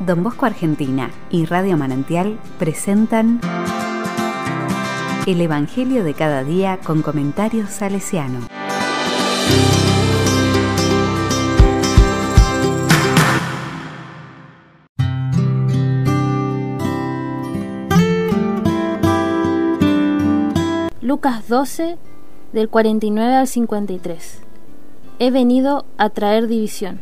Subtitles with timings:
[0.00, 3.38] Don Bosco Argentina y Radio Manantial presentan
[5.26, 8.40] El Evangelio de cada día con comentarios salesiano.
[21.02, 21.98] Lucas 12,
[22.54, 24.40] del 49 al 53.
[25.18, 27.00] He venido a traer división.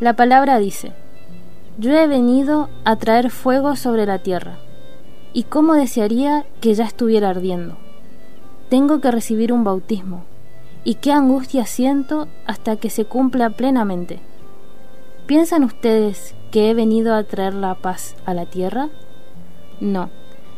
[0.00, 0.92] La palabra dice,
[1.78, 4.58] Yo he venido a traer fuego sobre la tierra,
[5.32, 7.76] y cómo desearía que ya estuviera ardiendo.
[8.68, 10.24] Tengo que recibir un bautismo,
[10.84, 14.20] y qué angustia siento hasta que se cumpla plenamente.
[15.26, 18.88] ¿Piensan ustedes que he venido a traer la paz a la tierra?
[19.80, 20.08] No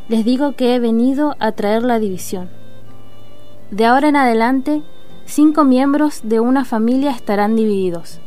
[0.09, 2.48] les digo que he venido a traer la división.
[3.71, 4.83] De ahora en adelante,
[5.27, 8.21] cinco miembros de una familia estarán divididos,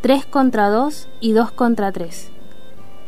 [0.00, 2.30] tres contra dos y dos contra tres,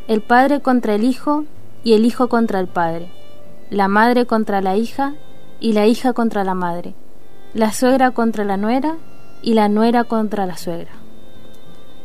[0.08, 1.44] el padre contra el hijo
[1.84, 3.10] y el hijo contra el padre,
[3.70, 5.14] la madre contra la hija
[5.58, 6.94] y la hija contra la madre,
[7.54, 8.96] la suegra contra la nuera
[9.42, 10.92] y la nuera contra la suegra.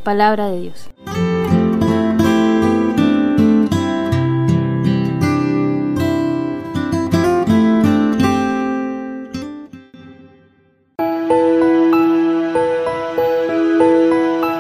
[0.03, 0.89] Palabra de Dios.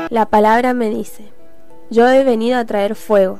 [0.09, 1.33] La palabra me dice,
[1.89, 3.39] yo he venido a traer fuego.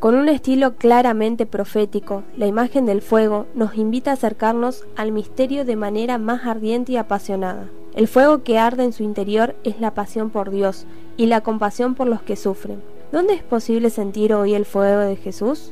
[0.00, 5.64] Con un estilo claramente profético, la imagen del fuego nos invita a acercarnos al misterio
[5.64, 7.68] de manera más ardiente y apasionada.
[7.94, 10.86] El fuego que arde en su interior es la pasión por Dios
[11.16, 12.82] y la compasión por los que sufren.
[13.12, 15.70] ¿Dónde es posible sentir hoy el fuego de Jesús?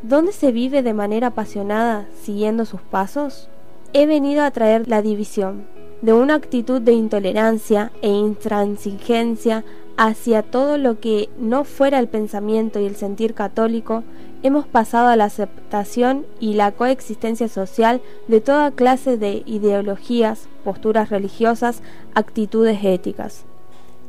[0.00, 3.50] ¿Dónde se vive de manera apasionada siguiendo sus pasos?
[3.92, 5.66] He venido a traer la división,
[6.04, 9.64] de una actitud de intolerancia e intransigencia
[9.96, 14.02] hacia todo lo que no fuera el pensamiento y el sentir católico,
[14.42, 21.08] hemos pasado a la aceptación y la coexistencia social de toda clase de ideologías, posturas
[21.08, 21.80] religiosas,
[22.14, 23.46] actitudes éticas.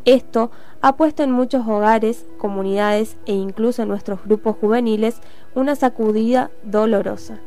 [0.03, 0.51] Esto
[0.81, 5.21] ha puesto en muchos hogares, comunidades e incluso en nuestros grupos juveniles
[5.55, 7.39] una sacudida dolorosa.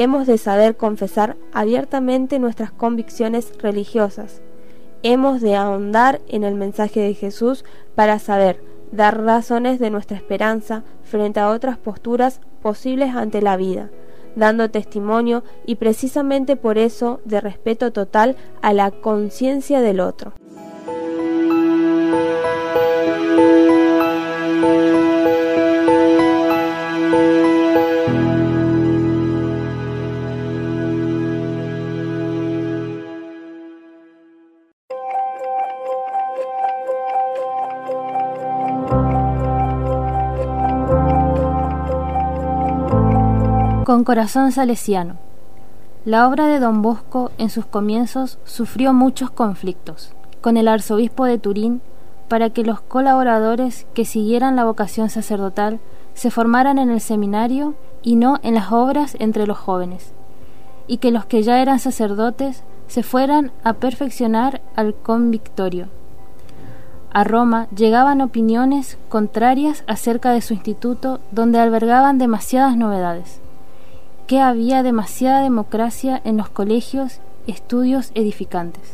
[0.00, 4.42] Hemos de saber confesar abiertamente nuestras convicciones religiosas.
[5.02, 7.64] Hemos de ahondar en el mensaje de Jesús
[7.96, 13.90] para saber dar razones de nuestra esperanza frente a otras posturas posibles ante la vida,
[14.36, 20.32] dando testimonio y precisamente por eso de respeto total a la conciencia del otro.
[43.88, 45.14] Con corazón salesiano.
[46.04, 50.12] La obra de don Bosco en sus comienzos sufrió muchos conflictos
[50.42, 51.80] con el arzobispo de Turín
[52.28, 55.80] para que los colaboradores que siguieran la vocación sacerdotal
[56.12, 60.12] se formaran en el seminario y no en las obras entre los jóvenes,
[60.86, 65.86] y que los que ya eran sacerdotes se fueran a perfeccionar al convictorio.
[67.10, 73.40] A Roma llegaban opiniones contrarias acerca de su instituto donde albergaban demasiadas novedades
[74.28, 78.92] que había demasiada democracia en los colegios, estudios edificantes.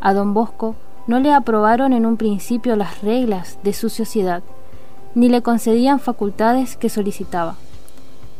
[0.00, 4.42] A don Bosco no le aprobaron en un principio las reglas de su sociedad,
[5.14, 7.56] ni le concedían facultades que solicitaba.